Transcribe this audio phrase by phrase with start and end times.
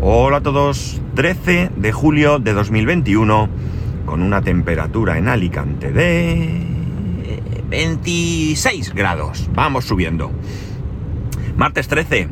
[0.00, 3.48] Hola a todos, 13 de julio de 2021,
[4.06, 6.62] con una temperatura en Alicante de
[7.68, 9.50] 26 grados.
[9.54, 10.30] Vamos subiendo.
[11.56, 12.28] Martes 13.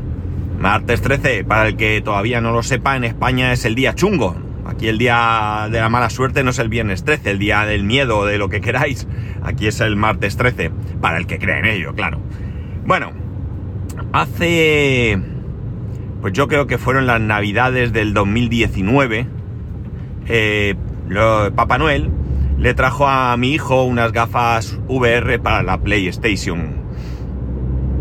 [0.60, 4.36] Martes 13, para el que todavía no lo sepa, en España es el día chungo.
[4.64, 7.82] Aquí el día de la mala suerte no es el viernes 13, el día del
[7.82, 9.08] miedo, de lo que queráis.
[9.42, 10.70] Aquí es el martes 13,
[11.00, 12.20] para el que cree en ello, claro.
[12.86, 13.10] Bueno,
[14.12, 15.18] hace
[16.20, 19.26] pues yo creo que fueron las navidades del 2019,
[20.28, 20.74] eh,
[21.54, 22.10] Papá Noel
[22.58, 26.76] le trajo a mi hijo unas gafas VR para la PlayStation.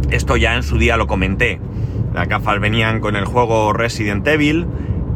[0.09, 1.59] Esto ya en su día lo comenté.
[2.13, 4.65] Las gafas venían con el juego Resident Evil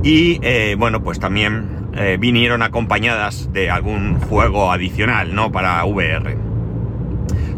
[0.03, 5.51] y eh, bueno, pues también eh, vinieron acompañadas de algún juego adicional, ¿no?
[5.51, 6.37] Para VR.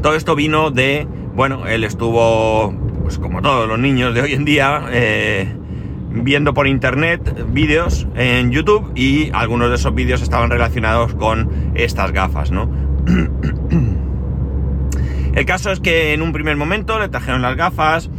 [0.01, 2.73] Todo esto vino de, bueno, él estuvo
[3.11, 5.53] pues como todos los niños de hoy en día, eh,
[6.11, 12.13] viendo por internet vídeos en YouTube y algunos de esos vídeos estaban relacionados con estas
[12.13, 12.71] gafas, ¿no?
[15.35, 18.09] El caso es que en un primer momento le trajeron las gafas,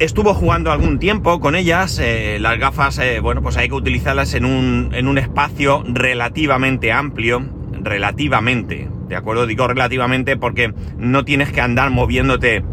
[0.00, 4.34] estuvo jugando algún tiempo con ellas, eh, las gafas, eh, bueno, pues hay que utilizarlas
[4.34, 7.48] en un, en un espacio relativamente amplio,
[7.80, 9.46] relativamente, ¿de acuerdo?
[9.46, 12.64] Digo relativamente porque no tienes que andar moviéndote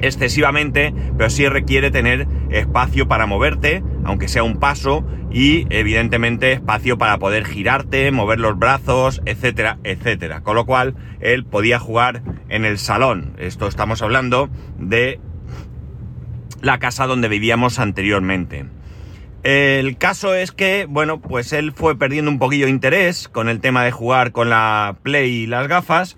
[0.00, 6.96] excesivamente, pero sí requiere tener espacio para moverte, aunque sea un paso, y evidentemente espacio
[6.98, 10.42] para poder girarte, mover los brazos, etcétera, etcétera.
[10.42, 13.34] Con lo cual, él podía jugar en el salón.
[13.38, 15.20] Esto estamos hablando de
[16.62, 18.66] la casa donde vivíamos anteriormente.
[19.44, 23.60] El caso es que, bueno, pues él fue perdiendo un poquillo de interés con el
[23.60, 26.16] tema de jugar con la Play y las gafas,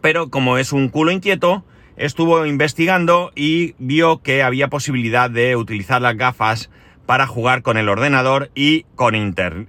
[0.00, 1.64] pero como es un culo inquieto,
[2.00, 6.70] estuvo investigando y vio que había posibilidad de utilizar las gafas
[7.04, 9.14] para jugar con el ordenador y con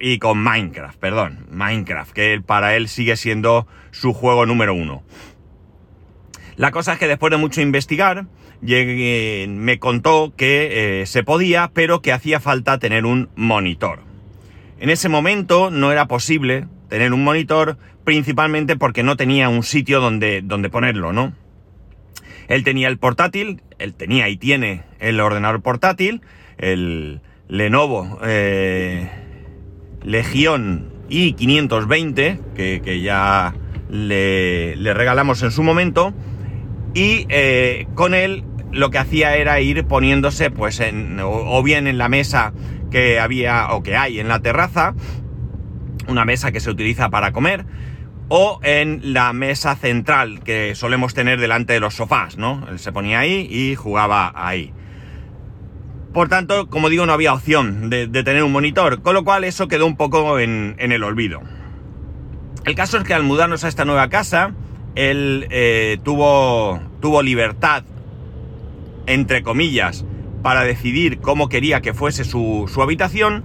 [0.00, 5.02] y con Minecraft, perdón, Minecraft, que para él sigue siendo su juego número uno.
[6.56, 8.24] La cosa es que después de mucho investigar,
[8.62, 14.00] me contó que eh, se podía, pero que hacía falta tener un monitor.
[14.80, 20.00] En ese momento no era posible tener un monitor, principalmente porque no tenía un sitio
[20.00, 21.34] donde, donde ponerlo, ¿no?
[22.48, 26.22] Él tenía el portátil, él tenía y tiene el ordenador portátil,
[26.58, 29.10] el Lenovo eh,
[30.04, 33.54] Legion i520, que, ya
[33.90, 36.14] le, regalamos en su momento,
[36.94, 41.98] y eh, con él lo que hacía era ir poniéndose, pues, en, o bien en
[41.98, 42.52] la mesa
[42.90, 44.94] que había o que hay en la terraza,
[46.08, 47.64] una mesa que se utiliza para comer,
[48.34, 52.66] o en la mesa central que solemos tener delante de los sofás, ¿no?
[52.70, 54.72] Él se ponía ahí y jugaba ahí.
[56.14, 59.68] Por tanto, como digo, no había opción de, tener un monitor, con lo cual eso
[59.68, 61.42] quedó un poco en, el olvido.
[62.64, 64.54] El caso es que al mudarnos a esta nueva casa,
[64.94, 67.84] él eh, tuvo, tuvo libertad,
[69.04, 70.06] entre comillas,
[70.42, 73.44] para decidir cómo quería que fuese su, su habitación.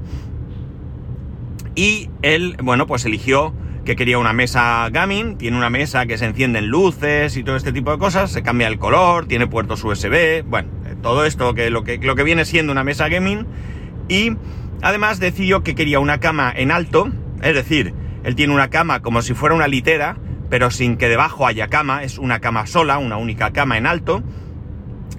[1.76, 3.54] Y él, bueno, pues eligió
[3.88, 7.72] que quería una mesa gaming, tiene una mesa que se encienden luces y todo este
[7.72, 11.70] tipo de cosas, se cambia el color, tiene puertos USB, bueno, eh, todo esto que
[11.70, 13.48] lo que, lo que viene siendo una mesa gaming.
[14.10, 14.36] Y
[14.82, 17.10] además decidió que quería una cama en alto,
[17.42, 17.94] es decir,
[18.26, 20.18] él tiene una cama como si fuera una litera,
[20.50, 24.22] pero sin que debajo haya cama, es una cama sola, una única cama en alto,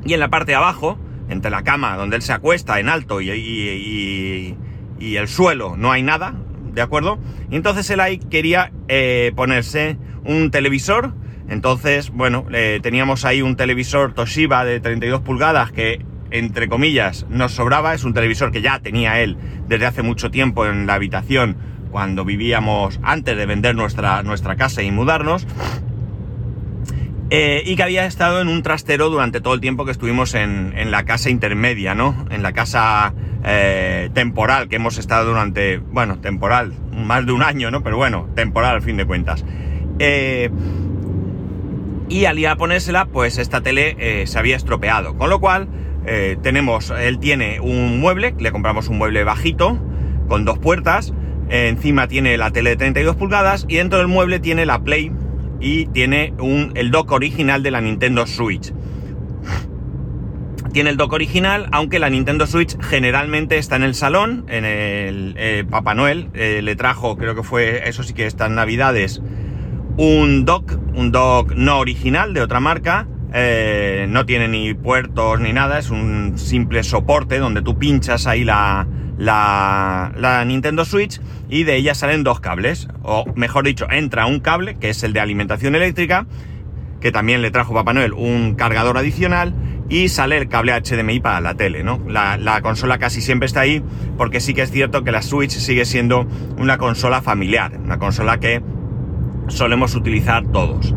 [0.05, 0.99] y en la parte de abajo,
[1.31, 4.55] entre la cama donde él se acuesta en alto y,
[4.99, 6.35] y el suelo, no hay nada,
[6.73, 7.19] ¿de acuerdo?
[7.51, 11.15] Entonces él ahí quería eh, ponerse un televisor,
[11.49, 12.45] entonces, bueno,
[12.83, 18.13] teníamos ahí un televisor Toshiba de 32 pulgadas que, entre comillas, nos sobraba, es un
[18.13, 21.57] televisor que ya tenía él desde hace mucho tiempo en la habitación
[21.91, 25.47] cuando vivíamos antes de vender nuestra, nuestra casa y mudarnos.
[27.31, 30.73] Eh, y que había estado en un trastero durante todo el tiempo que estuvimos en,
[30.77, 32.27] en la casa intermedia, ¿no?
[32.31, 33.13] En la casa
[33.45, 37.83] eh, temporal que hemos estado durante, bueno, temporal, más de un año, ¿no?
[37.83, 39.45] Pero bueno, temporal al fin de cuentas.
[39.99, 40.51] Eh,
[42.09, 45.17] y al ir a ponérsela, pues esta tele eh, se había estropeado.
[45.17, 45.69] Con lo cual,
[46.43, 49.79] tenemos, él tiene un mueble, le compramos un mueble bajito,
[50.27, 51.13] con dos puertas.
[51.51, 55.13] encima tiene la tele de 32 pulgadas y dentro del mueble tiene la Play
[55.61, 58.73] y tiene un, el dock original de la Nintendo Switch.
[60.73, 65.35] Tiene el dock original, aunque la Nintendo Switch generalmente está en el salón, en el
[65.39, 66.29] eh, Papá Noel.
[66.35, 69.23] Eh, le trajo, creo que fue, eso sí que estas navidades,
[69.97, 75.53] un dock, un dock no original de otra marca, eh, no tiene ni puertos ni
[75.53, 78.87] nada, es un simple soporte donde tú pinchas ahí la,
[79.17, 84.41] la, la, Nintendo Switch y de ella salen dos cables, o mejor dicho, entra un
[84.41, 86.27] cable que es el de alimentación eléctrica,
[87.01, 89.55] que también le trajo Papá Noel un cargador adicional
[89.89, 92.01] y sale el cable HDMI para la tele, ¿no?
[92.07, 93.83] La, la, consola casi siempre está ahí
[94.17, 96.27] porque sí que es cierto que la Switch sigue siendo
[96.59, 98.63] una consola familiar, una consola que
[99.49, 100.95] solemos utilizar todos.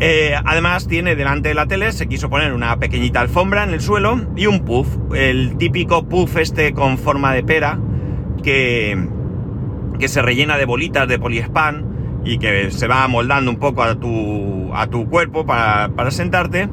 [0.00, 3.80] Eh, además tiene delante de la tele, se quiso poner una pequeñita alfombra en el
[3.80, 7.78] suelo y un puff, el típico puff este con forma de pera
[8.42, 8.98] que,
[9.98, 13.94] que se rellena de bolitas de poliespan y que se va moldando un poco a
[13.94, 16.68] tu, a tu cuerpo para sentarte.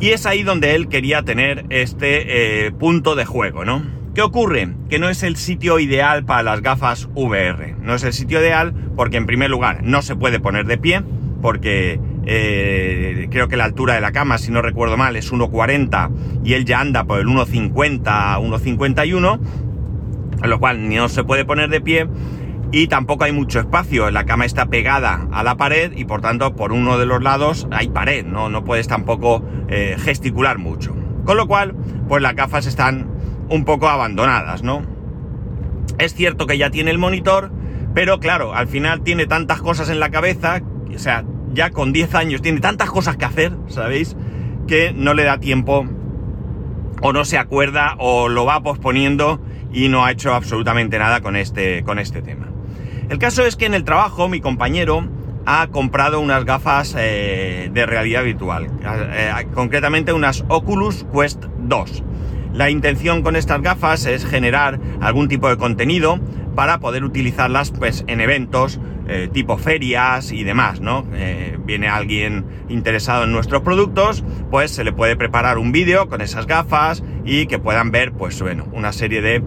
[0.00, 3.82] Y es ahí donde él quería tener este eh, punto de juego, ¿no?
[4.14, 4.68] ¿Qué ocurre?
[4.88, 7.74] Que no es el sitio ideal para las gafas VR.
[7.80, 11.02] No es el sitio ideal porque en primer lugar no se puede poner de pie
[11.42, 16.10] porque eh, creo que la altura de la cama, si no recuerdo mal, es 1,40
[16.44, 18.02] y él ya anda por el 1,50,
[18.40, 19.40] 1,51,
[20.44, 22.06] lo cual no se puede poner de pie
[22.74, 24.10] y tampoco hay mucho espacio.
[24.10, 27.68] La cama está pegada a la pared y por tanto por uno de los lados
[27.70, 30.92] hay pared, no, no puedes tampoco eh, gesticular mucho.
[31.24, 31.76] Con lo cual,
[32.08, 33.06] pues las gafas están
[33.48, 34.82] un poco abandonadas, ¿no?
[35.98, 37.52] Es cierto que ya tiene el monitor,
[37.94, 40.60] pero claro, al final tiene tantas cosas en la cabeza,
[40.92, 44.16] o sea, ya con 10 años tiene tantas cosas que hacer, ¿sabéis?
[44.66, 45.86] Que no le da tiempo
[47.02, 49.40] o no se acuerda o lo va posponiendo
[49.72, 52.53] y no ha hecho absolutamente nada con este, con este tema.
[53.08, 55.06] El caso es que en el trabajo mi compañero
[55.46, 62.02] ha comprado unas gafas eh, de realidad virtual, eh, concretamente unas Oculus Quest 2.
[62.54, 66.18] La intención con estas gafas es generar algún tipo de contenido
[66.54, 71.04] para poder utilizarlas pues, en eventos eh, tipo ferias y demás, ¿no?
[71.64, 76.46] Viene alguien interesado en nuestros productos, pues se le puede preparar un vídeo con esas
[76.46, 79.42] gafas y que puedan ver, pues bueno, una serie de,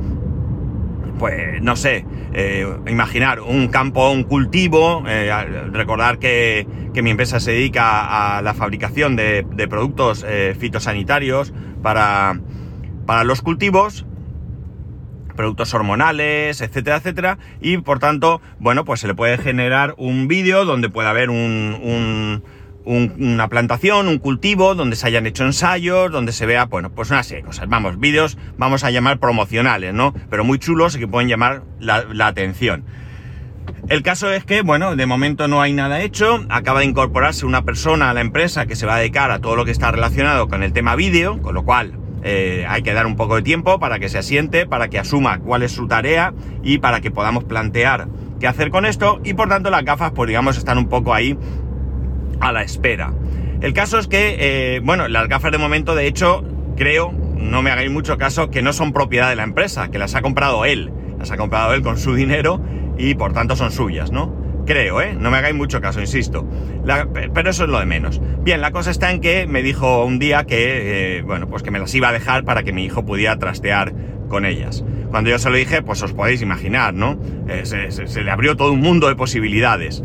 [1.18, 5.04] pues no sé, eh, imaginar un campo, un cultivo,
[5.72, 10.26] recordar que, que, mi empresa se dedica a la fabricación de, de productos
[10.60, 12.40] fitosanitarios para,
[13.06, 14.06] para los cultivos,
[15.38, 20.66] productos hormonales, etcétera, etcétera, y por tanto, bueno, pues se le puede generar un vídeo
[20.66, 22.44] donde pueda haber un,
[22.88, 27.22] una plantación, un cultivo, donde se hayan hecho ensayos, donde se vea, bueno, pues una
[27.24, 27.68] serie de cosas.
[27.68, 30.14] Vamos, vídeos, vamos a llamar promocionales, ¿no?
[30.30, 32.86] Pero muy chulos y que pueden llamar la, atención.
[33.90, 37.64] El caso es que, bueno, de momento no hay nada hecho, acaba de incorporarse una
[37.64, 40.48] persona a la empresa que se va a dedicar a todo lo que está relacionado
[40.48, 41.94] con el tema vídeo, con lo cual
[42.24, 45.40] eh, hay que dar un poco de tiempo para que se asiente, para que asuma
[45.40, 46.34] cuál es su tarea
[46.64, 48.08] y para que podamos plantear
[48.40, 51.38] qué hacer con esto y por tanto las gafas pues digamos están un poco ahí
[52.40, 53.14] a la espera.
[53.62, 56.44] El caso es que, eh, bueno, las gafas de momento de hecho
[56.76, 60.16] creo, no me hagáis mucho caso, que no son propiedad de la empresa, que las
[60.16, 62.62] ha comprado él, las ha comprado él con su dinero
[62.98, 64.48] y por tanto son suyas, ¿no?
[64.68, 65.16] Creo, ¿eh?
[65.18, 66.46] No me hagáis mucho caso, insisto.
[67.34, 68.22] pero eso es lo de menos.
[68.44, 71.72] Bien, la cosa está en que me dijo un día que, eh, bueno, pues que
[71.72, 73.94] me las iba a dejar para que mi hijo pudiera trastear
[74.28, 74.84] con ellas.
[75.10, 77.18] Cuando yo se lo dije, pues os podéis imaginar, ¿no?
[77.48, 80.04] Eh, se, le abrió todo un mundo de posibilidades.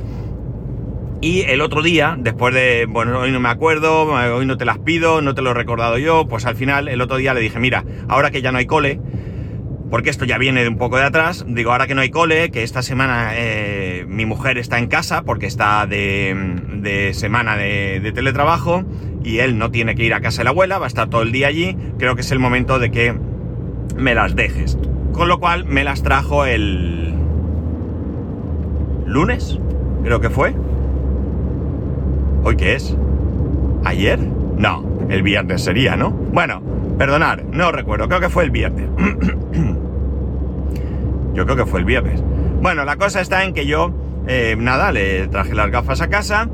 [1.23, 4.81] Y el otro día, después de, bueno, hoy no me acuerdo, hoy no te las
[4.81, 7.61] pido, no te lo he recordado yo, pues al final, el otro día le dije,
[7.61, 8.99] mira, ahora que ya no hay cole,
[9.89, 11.45] porque esto ya viene de un poco de atrás.
[11.47, 15.23] Digo, ahora que no hay cole, que esta semana eh, mi mujer está en casa
[15.23, 18.85] porque está de, semana de, teletrabajo
[19.23, 21.23] y él no tiene que ir a casa de la abuela, va a estar todo
[21.23, 21.77] el día allí.
[21.99, 23.15] Creo que es el momento de que
[23.97, 24.77] me las dejes.
[25.13, 27.15] Con lo cual me las trajo el
[29.07, 29.61] lunes,
[30.03, 30.53] creo que fue.
[32.45, 32.97] ¿Hoy qué es?
[33.85, 34.19] ¿Ayer?
[34.19, 36.11] No, el viernes sería, ¿no?
[36.11, 36.61] Bueno,
[36.99, 38.89] perdonar, no recuerdo, creo que fue el viernes.
[41.35, 42.23] Yo creo que fue el viernes.
[42.61, 43.93] Bueno, la cosa está en que yo,
[44.29, 46.49] eh, nada, le traje las gafas a casa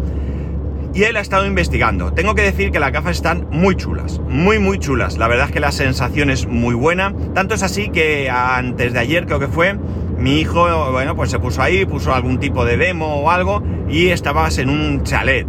[0.95, 2.13] y él ha estado investigando.
[2.13, 5.19] Tengo que decir que las gafas están muy chulas, muy, muy chulas.
[5.19, 7.13] La verdad es que la sensación es muy buena.
[7.35, 9.77] Tanto es así que antes de ayer, creo que fue,
[10.19, 14.09] mi hijo, bueno, pues se puso ahí, puso algún tipo de demo o algo y
[14.09, 15.47] estabas en un chalet.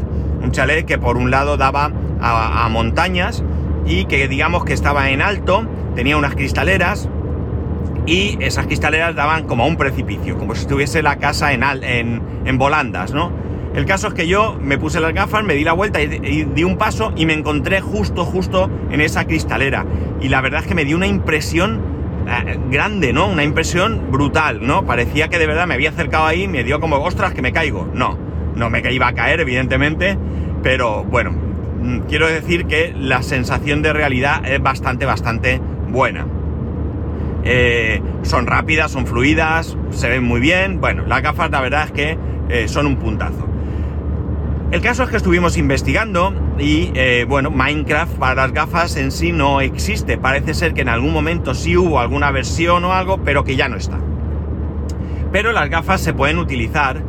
[0.49, 3.43] Un chalet que por un lado daba a, montañas
[3.85, 7.07] y que digamos que estaba en alto, tenía unas cristaleras
[8.07, 12.23] y esas cristaleras daban como a un precipicio, como si estuviese la casa en, en,
[12.45, 13.31] en volandas, ¿no?
[13.75, 16.63] El caso es que yo me puse las gafas, me di la vuelta y, di
[16.63, 19.85] un paso y me encontré justo, justo en esa cristalera.
[20.19, 21.79] Y la verdad es que me dio una impresión
[22.27, 23.27] eh, grande, ¿no?
[23.27, 24.83] Una impresión brutal, ¿no?
[24.83, 27.87] Parecía que de verdad me había acercado ahí, me dio como, ostras, que me caigo.
[27.93, 28.28] No,
[28.59, 30.17] no me iba a caer, evidentemente,
[30.61, 36.25] pero bueno, mm, quiero decir que la sensación de realidad es bastante, bastante buena.
[37.43, 40.81] Eh, son rápidas, son fluidas, se ven muy bien.
[40.81, 42.17] Bueno, las gafas la verdad es que
[42.49, 43.47] eh, son un puntazo.
[44.71, 49.31] El caso es que estuvimos investigando y eh, bueno, Minecraft para las gafas en sí
[49.31, 50.17] no existe.
[50.17, 53.67] Parece ser que en algún momento sí hubo alguna versión o algo, pero que ya
[53.67, 53.97] no está.
[55.31, 57.01] Pero las gafas se pueden utilizar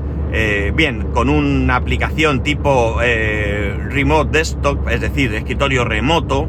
[0.74, 6.48] bien con una aplicación tipo remote desktop, es decir, escritorio remoto,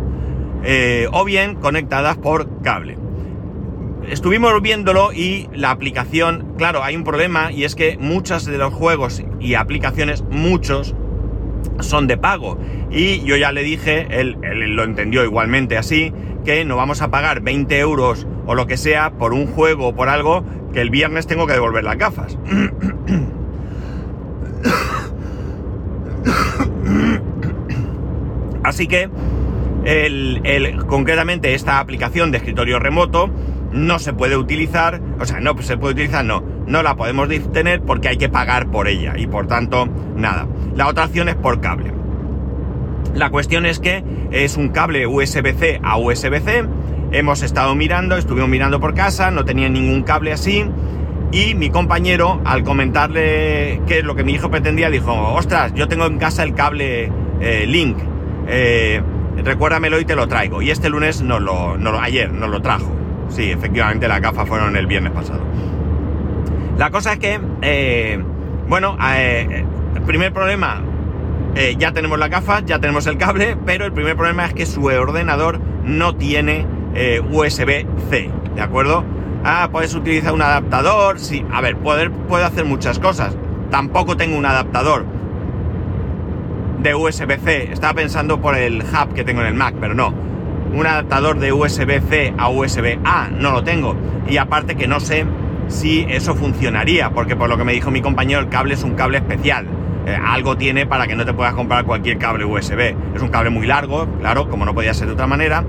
[1.12, 2.98] o bien conectadas por cable
[4.12, 8.74] estuvimos viéndolo y la aplicación, claro, hay un problema y es que muchos de los
[8.74, 10.96] juegos y aplicaciones, muchos,
[11.80, 12.60] son de pago.
[12.92, 17.42] Y yo ya le dije, él, lo entendió igualmente así, que no vamos a pagar
[17.42, 21.28] 20 euros o lo que sea por un juego o por algo que el viernes
[21.28, 22.38] tengo que devolver las gafas.
[28.72, 29.10] Así que,
[30.88, 33.30] concretamente esta aplicación de escritorio remoto,
[33.74, 37.82] no se puede utilizar, o sea, no se puede utilizar, no, no la podemos tener
[37.82, 40.48] porque hay que pagar por ella y por tanto, nada.
[40.74, 41.92] La otra opción es por cable.
[43.14, 46.64] La cuestión es que es un cable USB-C a USB-C.
[47.12, 50.64] Hemos estado mirando, estuvimos mirando por casa, no tenía ningún cable así.
[51.34, 55.90] Y mi compañero, al comentarle qué es lo que mi hijo pretendía, dijo, ostras, yo
[55.90, 57.12] tengo en casa el cable
[57.42, 57.98] eh, Link.
[58.52, 59.02] Eh,
[59.44, 60.62] recuérdamelo y te lo traigo.
[60.62, 62.92] Y este lunes no lo, no ayer nos lo trajo.
[63.30, 65.42] Sí, efectivamente las gafas fueron el viernes pasado.
[66.78, 68.22] La cosa es que, eh,
[68.68, 69.66] bueno, eh,
[69.96, 70.82] el primer problema,
[71.56, 74.66] eh, ya tenemos las gafas, ya tenemos el cable, pero el primer problema es que
[74.66, 76.66] su ordenador no tiene
[77.32, 79.06] USB-C, ¿de acuerdo?
[79.46, 83.38] Ah, puedes utilizar un adaptador, sí, a ver, poder, puedo hacer muchas cosas.
[83.70, 85.06] Tampoco tengo un adaptador
[86.82, 90.32] de USB-C, estaba pensando por el hub que tengo en el Mac, pero no
[90.74, 93.96] un adaptador de USB-C a USB-A, no lo tengo.
[94.28, 95.26] Y aparte que no sé
[95.68, 98.96] si eso funcionaría, porque por lo que me dijo mi compañero, el cable es un
[98.96, 99.66] cable especial.
[100.06, 102.96] Eh, algo tiene para que no te puedas comprar cualquier cable USB.
[103.16, 105.64] Es un cable muy largo, claro, como no podía ser de otra manera,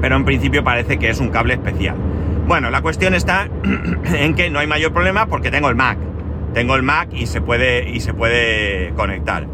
[0.00, 1.96] pero en principio parece que es un cable especial.
[2.46, 3.48] Bueno, la cuestión está
[4.14, 5.98] en que no hay mayor problema porque tengo el Mac.
[6.54, 9.46] Tengo el Mac y se puede, y se puede conectar.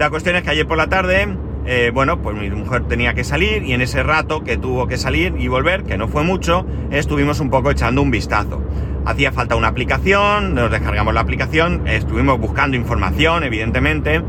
[0.00, 1.28] La cuestión es que ayer por la tarde
[1.66, 4.96] eh, bueno, pues mi mujer tenía que salir y en ese rato que tuvo que
[4.96, 8.62] salir y volver, que no fue mucho, estuvimos un poco echando un vistazo.
[9.04, 14.22] Hacía falta una aplicación, nos descargamos la aplicación, estuvimos buscando información, evidentemente,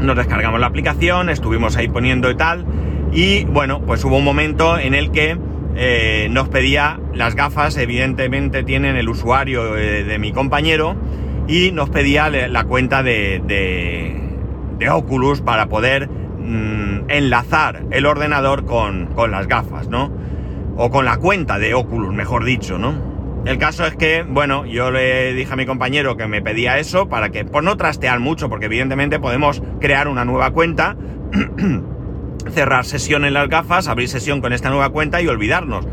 [0.00, 2.66] nos descargamos la aplicación, estuvimos ahí poniendo y tal,
[3.12, 5.38] y bueno, pues hubo un momento en el que
[5.76, 10.96] eh, nos pedía las gafas, evidentemente tienen el usuario eh, de mi compañero,
[11.46, 14.23] y nos pedía la cuenta de, de
[14.90, 16.08] Oculus para poder
[16.46, 20.12] Mm, enlazar el ordenador con, con, las gafas, ¿no?
[20.76, 23.42] O con la cuenta de Oculus, mejor dicho, ¿no?
[23.46, 27.08] El caso es que, bueno, yo le dije a mi compañero que me pedía eso
[27.08, 30.96] para que, por no trastear mucho, porque evidentemente podemos crear una nueva cuenta,
[32.50, 35.86] cerrar sesión en las gafas, abrir sesión con esta nueva cuenta y olvidarnos.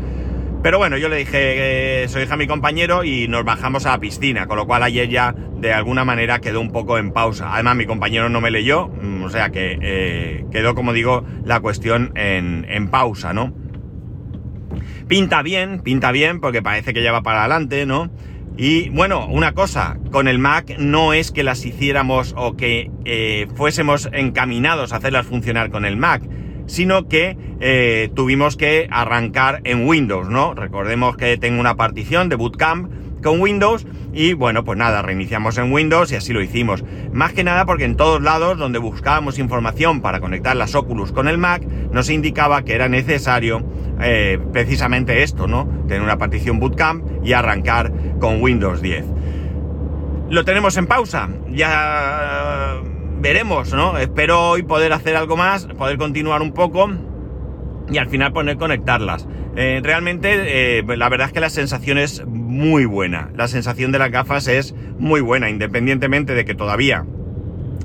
[0.62, 3.98] Pero bueno, yo le dije que soy hija mi compañero y nos bajamos a la
[3.98, 7.52] piscina, con lo cual ayer ya de alguna manera quedó un poco en pausa.
[7.52, 11.58] Además, mi compañero no me leyó, mm, o sea que eh, quedó, como digo, la
[11.58, 13.52] cuestión en, en pausa, ¿no?
[15.08, 18.10] Pinta bien, pinta bien, porque parece que ya va para adelante, ¿no?
[18.56, 23.48] Y bueno, una cosa, con el Mac no es que las hiciéramos o que eh,
[23.56, 26.22] fuésemos encaminados a hacerlas funcionar con el Mac
[26.66, 30.54] sino que eh, tuvimos que arrancar en Windows, ¿no?
[30.54, 32.90] Recordemos que tengo una partición de Bootcamp
[33.22, 36.84] con Windows y bueno, pues nada, reiniciamos en Windows y así lo hicimos.
[37.12, 41.28] Más que nada porque en todos lados donde buscábamos información para conectar las Oculus con
[41.28, 43.64] el Mac, nos indicaba que era necesario
[44.00, 45.68] eh, precisamente esto, ¿no?
[45.88, 49.04] Tener una partición Bootcamp y arrancar con Windows 10.
[50.28, 52.80] Lo tenemos en pausa, ya
[53.22, 53.96] veremos, ¿no?
[53.98, 56.90] Espero hoy poder hacer algo más, poder continuar un poco
[57.90, 59.28] y al final poder conectarlas.
[59.54, 63.30] Eh, realmente, eh, la verdad es que la sensación es muy buena.
[63.36, 67.06] La sensación de las gafas es muy buena, independientemente de que todavía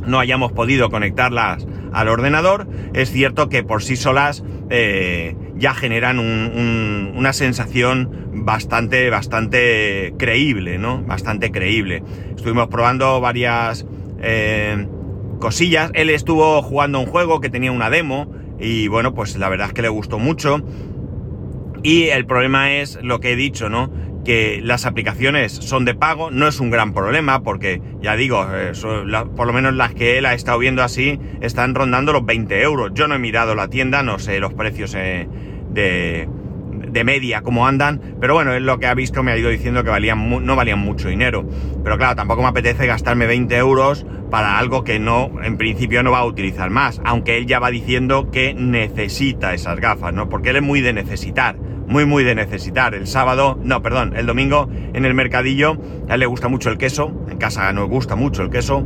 [0.07, 2.67] no hayamos podido conectarlas al ordenador.
[2.93, 11.03] Es cierto que por sí solas eh, ya generan una sensación bastante, bastante creíble, ¿no?
[11.03, 12.01] Bastante creíble.
[12.35, 13.85] Estuvimos probando varias
[15.37, 15.91] cosillas.
[15.93, 19.73] Él estuvo jugando un juego que tenía una demo y bueno, pues la verdad es
[19.73, 20.61] que le gustó mucho.
[21.83, 23.91] Y el problema es lo que he dicho, ¿no?
[24.27, 28.73] que las aplicaciones son de pago, no es un gran problema porque, ya digo, eh,
[29.37, 32.91] por lo menos las que él ha estado viendo así están rondando los 20 euros.
[32.93, 35.29] Yo no he mirado la tienda, no sé los precios eh,
[35.69, 36.27] de,
[36.97, 39.83] de, media, cómo andan, pero bueno, es lo que ha visto, me ha ido diciendo
[39.83, 41.47] que valían no valían mucho dinero.
[41.83, 46.11] Pero claro, tampoco me apetece gastarme 20 euros para algo que no, en principio no
[46.11, 50.27] va a utilizar más, aunque él ya va diciendo que necesita esas gafas, ¿no?
[50.29, 52.93] Porque él es muy de necesitar muy muy de necesitar.
[52.93, 55.77] El sábado, no, perdón, el domingo en el mercadillo,
[56.09, 58.85] a él le gusta mucho el queso, en casa nos gusta mucho el queso.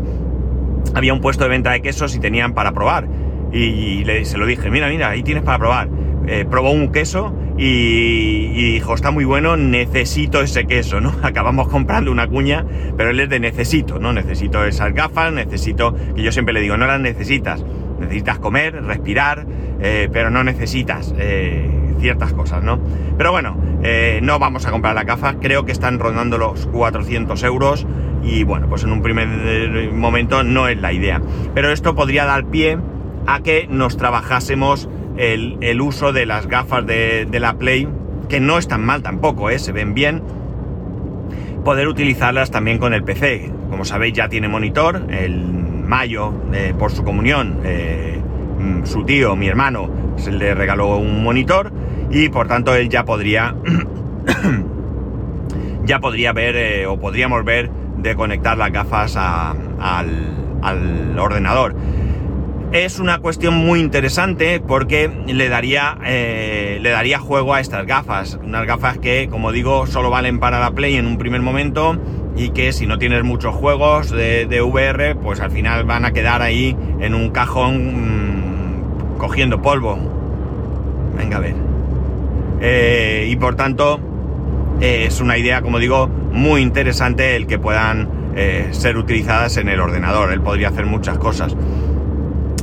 [0.93, 3.07] Había un puesto de venta de quesos y tenían para probar.
[3.51, 5.89] Y, le, se lo dije, mira, mira, ahí tienes para probar.
[6.27, 11.13] Eh, probó un queso y, dijo, está muy bueno, necesito ese queso, ¿no?
[11.21, 12.65] Acabamos comprando una cuña,
[12.97, 14.13] pero él es de necesito, ¿no?
[14.13, 17.63] Necesito esas gafas, necesito, que yo siempre le digo, no las necesitas.
[17.99, 19.45] Necesitas comer, respirar,
[19.79, 21.13] eh, pero no necesitas.
[21.19, 22.79] Eh, ciertas cosas, ¿no?
[23.15, 27.43] Pero bueno, eh, no vamos a comprar la gafas, creo que están rondando los 400
[27.43, 27.85] euros
[28.23, 31.21] y bueno, pues en un primer momento no es la idea.
[31.53, 32.79] Pero esto podría dar pie
[33.27, 37.87] a que nos trabajásemos el, uso de las gafas de, la Play,
[38.29, 39.59] que no están mal tampoco, ¿eh?
[39.59, 40.21] se ven bien,
[41.63, 43.51] poder utilizarlas también con el PC.
[43.69, 48.19] Como sabéis ya tiene monitor, el Mayo, eh, por su comunión, eh,
[48.59, 51.71] mm, su tío, mi hermano, se le regaló un monitor
[52.09, 53.55] y por tanto él ya podría
[55.85, 57.69] ya podría ver o podríamos ver
[58.01, 61.75] de conectar las gafas al, ordenador.
[62.71, 68.39] Es una cuestión muy interesante porque le daría, eh, le daría juego a estas gafas.
[68.41, 71.99] Unas gafas que, como digo, solo valen para la Play en un primer momento
[72.37, 76.41] y que si no tienes muchos juegos de, VR, pues al final van a quedar
[76.41, 79.99] ahí en un cajón mm, cogiendo polvo.
[81.17, 81.55] Venga a ver.
[82.61, 83.99] Eh, y por tanto
[84.79, 88.21] eh, es una idea, como digo, muy interesante el que puedan
[88.71, 90.31] ser utilizadas en el ordenador.
[90.31, 91.53] Él podría hacer muchas cosas.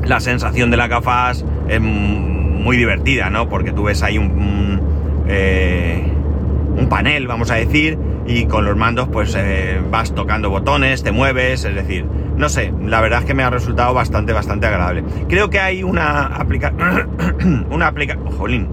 [0.09, 3.49] La sensación de las gafas es muy divertida, ¿no?
[3.49, 4.81] Porque tú ves ahí un,
[6.77, 9.37] un, panel, vamos a decir, y con los mandos pues
[9.91, 13.51] vas tocando botones, te mueves, es decir, no sé, la verdad es que me ha
[13.51, 15.05] resultado bastante, bastante agradable.
[15.29, 18.69] Creo que hay una aplicación, una aplicación, jolín,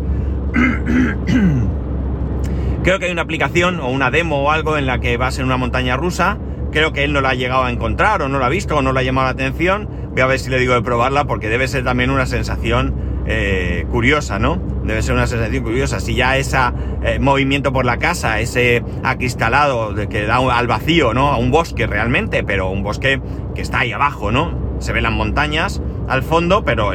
[2.83, 5.45] Creo que hay una aplicación o una demo o algo en la que vas en
[5.45, 6.37] una montaña rusa.
[6.71, 8.81] Creo que él no la ha llegado a encontrar o no la ha visto o
[8.81, 9.89] no le ha llamado la atención.
[10.15, 12.95] Voy a ver si le digo de probarla porque debe ser también una sensación
[13.27, 14.61] eh, curiosa, ¿no?
[14.85, 15.99] Debe ser una sensación curiosa.
[15.99, 16.57] Si ya ese
[17.03, 21.33] eh, movimiento por la casa, ese acristalado de que da al vacío, ¿no?
[21.33, 23.19] A un bosque realmente, pero un bosque
[23.55, 24.57] que está ahí abajo, ¿no?
[24.79, 26.93] Se ven las montañas al fondo, pero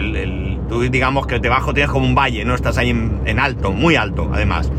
[0.71, 4.31] Tú digamos que debajo tienes como un valle, no estás ahí en, alto, muy alto
[4.33, 4.73] además.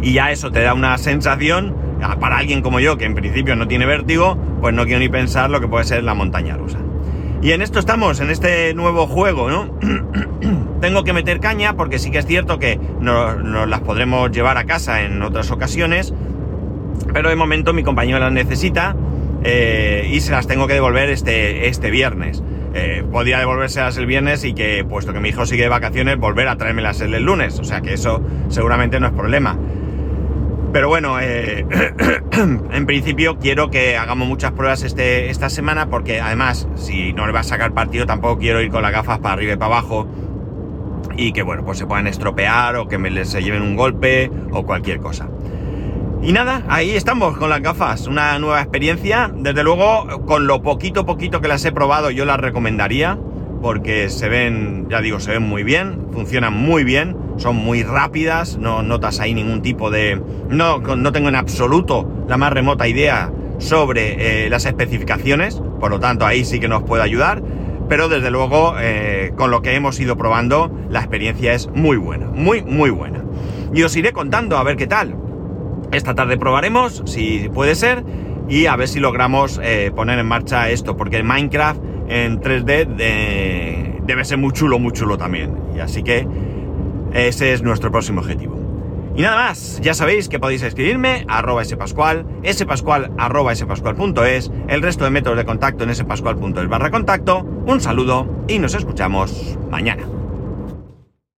[0.00, 3.56] Y ya eso te da una sensación, ah, para alguien como yo, que en principio
[3.56, 6.78] no tiene vértigo, pues no quiero ni pensar lo que puede ser la montaña rusa.
[7.42, 9.78] Y en esto estamos, en este nuevo juego, ¿no?
[10.80, 14.64] Tengo que meter caña porque sí que es cierto que nos, las podremos llevar a
[14.64, 16.12] casa en otras ocasiones,
[17.12, 18.96] pero de momento mi compañero las necesita
[19.44, 22.42] eh, y se las tengo que devolver este, este viernes
[22.78, 26.46] eh, podía devolvérselas el viernes y que, puesto que mi hijo sigue de vacaciones, volver
[26.46, 27.58] a traérmelas el lunes.
[27.58, 29.58] O sea que eso seguramente no es problema.
[30.72, 31.64] Pero bueno, eh,
[32.72, 37.32] en principio quiero que hagamos muchas pruebas este, esta semana porque además, si no le
[37.32, 40.06] va a sacar partido, tampoco quiero ir con las gafas para arriba y para abajo
[41.16, 44.64] y que, bueno, pues se puedan estropear o que me se lleven un golpe o
[44.64, 45.28] cualquier cosa.
[46.22, 49.30] Y nada, ahí estamos con las gafas, una nueva experiencia.
[49.34, 53.18] Desde luego, con lo poquito poquito que las he probado, yo las recomendaría,
[53.62, 58.58] porque se ven, ya digo, se ven muy bien, funcionan muy bien, son muy rápidas,
[58.58, 60.20] no notas ahí ningún tipo de...
[60.48, 66.00] No, no tengo en absoluto la más remota idea sobre eh, las especificaciones, por lo
[66.00, 67.42] tanto ahí sí que nos puede ayudar,
[67.88, 72.26] pero desde luego eh, con lo que hemos ido probando, la experiencia es muy buena,
[72.26, 73.22] muy, muy buena.
[73.72, 75.16] Y os iré contando a ver qué tal.
[75.92, 78.04] Esta tarde probaremos, si puede ser,
[78.48, 82.86] y a ver si logramos eh, poner en marcha esto, porque Minecraft en 3D
[84.06, 85.52] debe ser muy chulo, muy chulo también.
[85.76, 86.26] Y así que
[87.16, 88.66] ese es nuestro próximo objetivo.
[89.16, 92.26] Y nada más, ya sabéis que podéis escribirme a arroba spascual,
[93.16, 97.40] arroba spascual.es, el resto de métodos de contacto en spascual.es barra contacto.
[97.66, 100.15] Un saludo y nos escuchamos mañana.